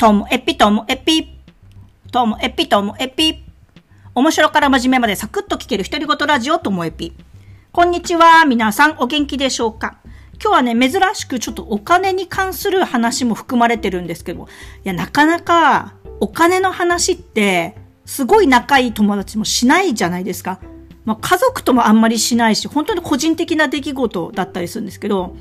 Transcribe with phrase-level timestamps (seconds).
[0.00, 1.28] ともエピともエピ。
[2.10, 3.44] ともエピともエピ。
[4.14, 7.12] 面白から真面目までサクッと聞ける独り言ラジオともエピ。
[7.70, 8.46] こんにちは。
[8.46, 9.98] 皆さんお元気でしょうか？
[10.42, 14.48] 今日はね、珍しくちょっとお金に関する話も含まれてるんですけど、
[14.84, 17.76] いや、なかなかお金の話って、
[18.06, 20.60] すごい仲いい友達もしないじゃないですか。
[21.04, 25.36] まあ、家族ともあんまりしないし、本当に個人的な出来事だったりするんですけど、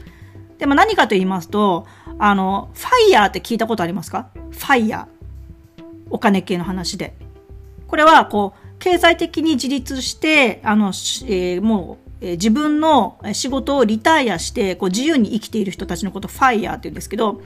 [0.57, 1.87] でも何かと言いますと、
[2.19, 4.29] あの、ファイヤーって聞いたことありますか？
[4.51, 5.83] ファイヤー。
[6.11, 7.15] お金系の話で。
[7.87, 17.41] これは、こう、経済的に自立して、あの、えー、もう、え、自分の仕事をリタイアして、こう、自由に生きている人たちのことファイヤーって言うんですけど、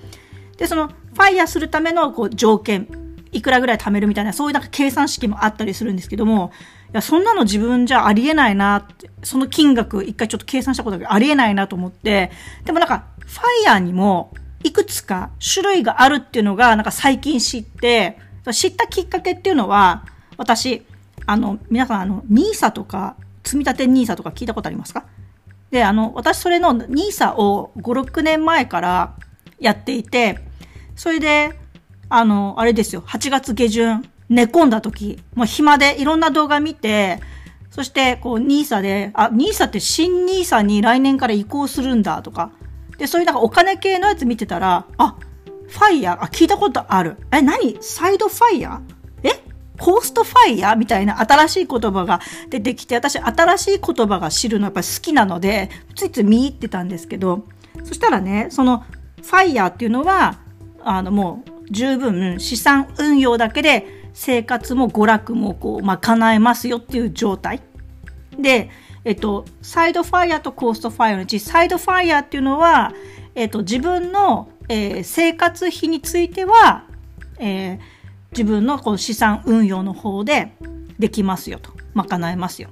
[0.57, 2.87] で、その、ファイヤーするための、こう、条件、
[3.31, 6.51] いくらぐらい貯めるみたいな、そういうなんか計算式もあったりするんですけども、
[6.89, 12.31] いや、そんなの自分じゃありえないなって、その金額一回ちょっと計算したことだけどありえないなと思って、
[12.65, 14.31] でもなんか、ファイヤーにも
[14.63, 18.17] いくつか種類があるっていうのがなんか最近知って、
[18.51, 20.05] 知ったきっかけっていうのは、
[20.37, 20.85] 私、
[21.25, 25.05] あの、皆さんあの、NISA とか、積み立て NISA とか聞いたことありますか？
[25.71, 29.15] で、あの、私それの NISA を5、6年前から
[29.59, 30.39] やっていて、
[30.95, 31.57] それで、
[32.09, 37.19] あの、あれですよ、8月下旬、寝込んだ時、もう暇でいろんな動画見て、
[37.71, 42.51] そして、こう、ニーサで、あ、ニーサって新ニーサに来年から移行するんだとか、
[42.97, 45.15] で、そういうなんかお金系のやつ見てたら、あ、
[45.67, 47.17] ファイヤー、あ、聞いたことある。
[47.31, 47.77] え、何？
[47.81, 49.29] サイドファイヤー？
[49.29, 49.43] え？
[49.79, 50.75] コーストファイヤー？
[50.75, 57.45] みたいな新しい言葉が出てきて、私新しい言葉が知るのやっぱり好きなので、ついつい見入ってたんですけど、
[57.83, 60.39] そしたらね、そのファイヤーっていうのは、
[60.83, 67.61] あのもう十分資産運用だけで生活も娯楽もこう、ま、叶えますよっていう状態。
[68.37, 68.69] で、
[69.05, 72.93] えっと、サイドファイヤーとコーストファイヤーのうち、サイドファイヤーっていうのは、
[73.35, 76.85] えっと、自分の、えー、生活費については、
[77.39, 77.79] えー、
[78.31, 80.53] 自分のこの資産運用の方で
[80.99, 81.71] できますよと。
[81.93, 82.69] 賄えますよ。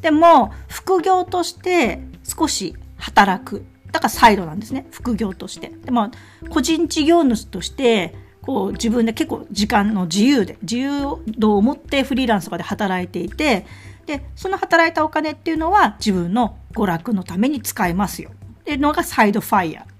[0.00, 3.64] でも、副業として少し働く。
[3.92, 4.86] だからサイドなんですね。
[4.90, 5.72] 副業として。
[5.84, 6.10] でも、
[6.50, 13.66] 個人事業主として、こう自分で結構時間の自由で、自由度を持ってフリーランスとかで働いていて、
[14.06, 18.30] で、その働いたお金っていうのは自分の娯楽のために使えますよ。
[18.60, 19.90] っていうのがサイドファイヤー。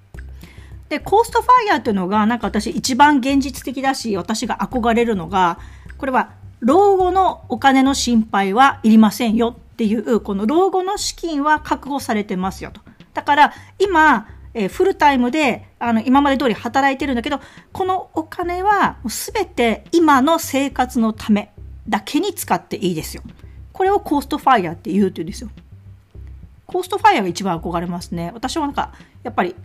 [0.89, 5.57] で、コーストファイヤーっていうのが、なんか私一番現実的だし、私が憧れるのが、
[5.97, 12.81] これは、老後のお金の心配はいりませんよっていう、この老後の資金は確保されてますよと。
[13.13, 17.39] だから、今、えー、フルタイムで、あの、今まで通り働いてるんだけど、
[17.71, 21.53] このお金はすべて今の生活のため
[21.87, 23.23] だけに使っていいですよ。
[23.73, 25.49] これをコーストファイヤーって言うって言うんですよ。
[26.65, 28.31] コーストファイヤーが一番憧れますね。
[28.33, 29.55] 私はなんか、やっぱり、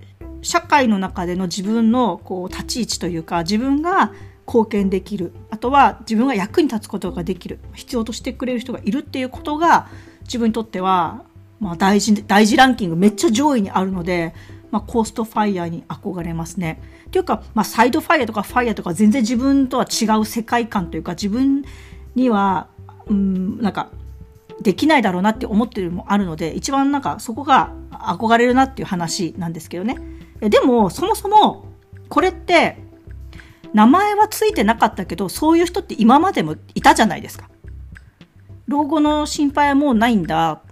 [0.42, 4.12] 社会の中での自分のこう立ち位置というか、自分が
[4.46, 5.32] 貢献できる。
[5.50, 7.58] あとは自分が役に立つことができる。
[7.74, 9.88] 必要としてくれる人がいるっていうことが、
[10.22, 11.24] 自分にとっては、
[11.60, 14.34] まあ大事、大事ランキングめっちゃ上位にあるので、
[14.70, 16.80] まあ、コーストファイヤーに憧れますね。
[17.10, 21.64] というか、まあ、サイドファイヤーとかファイヤーとか全然自分とは違う世界観というか、自分
[22.14, 22.68] には、
[23.06, 23.90] うん、なんか、
[24.60, 29.98] できないだろうなって思ってるのもあるので、一番なんかそこが憧れるなっていう話なんですけどね。
[30.40, 31.66] でも、そもそも、
[32.08, 32.78] これって、
[33.74, 37.50] 名前はついてなかったけど、そういう人って今までもいたじゃないですか。
[38.66, 40.62] 老後の心配はもうないんだ。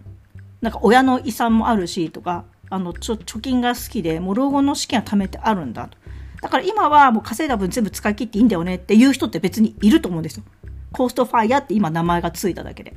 [0.60, 5.96] なんか親の遺産もあるしとか、あのちょ貯金が好きでもう老後の資金は貯めてあるんだと。
[6.42, 10.44] だから今はもう稼いだ分全部使い切っていいんだよねっていう人って別にいると思うんですよ。
[10.90, 12.94] コーストファイヤーって今名前がついただけで。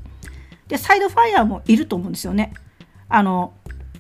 [0.67, 2.53] でサイドファイヤーもいると思うんですよね。
[3.07, 3.53] あの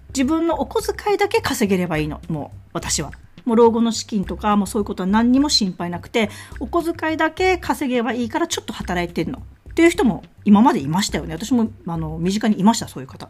[0.09, 2.21] 自分のお小遣いだけ稼げればいいの。
[2.27, 3.11] もう私は。
[3.45, 6.29] もう老後の資金とかもうそういうことは何にも心配なくて
[6.59, 9.43] お小遣いだけ稼げばいいからちょっと働いてるの。
[9.69, 11.35] っていう人も今までいましたよね。
[11.35, 13.29] 私もあの身近にいましたそういう方。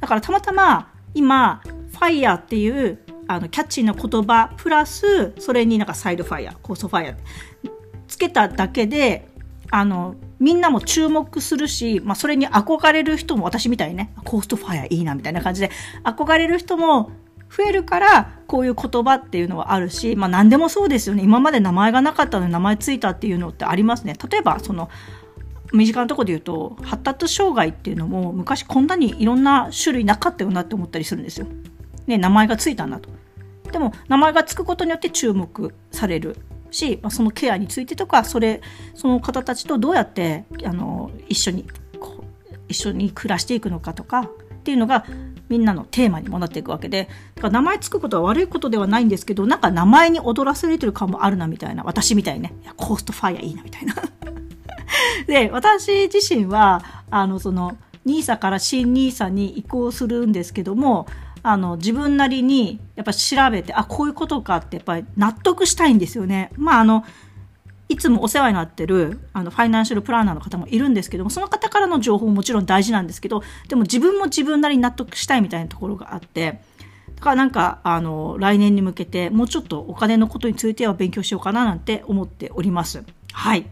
[0.00, 7.16] だからたまたま今、ファイヤーっていうあのキャッチーな言葉プラスそれになんかサイドファイヤーコーストファイヤー
[8.06, 9.26] つけただけで
[9.70, 15.70] あのみんなも注目するし、まあ、それに憧れる人も私みたいにねコーストファイヤーいいなみたいな感じで
[16.04, 17.10] 憧れる人も
[17.50, 21.22] 増えるからこういう言葉っていうのはあるし、まあ、何でもそうですよね。
[21.22, 24.14] 今まで名前がなかったのに名前ついたっていうのってありますね。
[24.30, 24.88] 例えばその
[25.72, 31.46] 身近なところで言うと発達障害っていうのも昔こんなにいろんな種類なかったよなって思ったりするんですよ。
[32.06, 33.10] ね、名前がついたんだと。
[33.70, 36.36] でも名前がつくことによって注目される
[36.70, 38.60] し、まあ、そのケアについてとかそれ
[38.94, 41.66] その方たちとどうやってあの一緒に
[41.98, 45.04] こう一緒に暮らしていくのかとかっていうのが
[45.48, 53.94] みんなのテーマにもなっていくわけで、だから名前つくことは悪いことではないんですけど、なんか名前に踊らされてる感もあるなみたいな、私みたいにね、いやコーストファイアいいなみたいな。
[55.26, 57.76] で、私自身は、あの、その、
[58.06, 61.06] NISA から新 NISA に移行するんですけども、
[61.42, 66.50] あの、自分なりに、やっぱ調べて、あ、こういうことかって、やっぱり納得したいんですよね。
[66.56, 67.04] まあ、あの、
[67.88, 76.60] いつもお世話になってる、あの、ファイナンシャルプランナーの方もいるんですけども、その方からの情報ももちろん大事なんですけど、でも自分も自分なりに納得したいみたいなところがあって、
[77.14, 83.04] だからなんか、あの、来年に向けて、もうちょっとお金のことについては勉強しようかななんて思っております。
[83.32, 83.66] はい。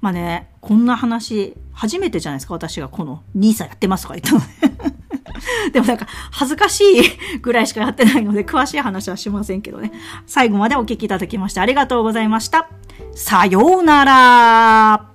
[0.00, 5.00] まあね、こんな話、初めてじゃないですか、私がこの NISA やってますとか言ったのね。
[5.72, 9.92] でもなんか恥ずかしいぐらいしかやってないので詳しい話はしませんけどね。
[10.26, 12.68] 最後までお聞きいただきましてありがとうございました。
[13.14, 15.09] さようなら